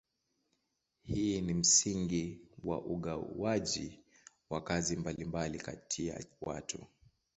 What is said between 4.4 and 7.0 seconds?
wa kazi mbalimbali kati ya watu.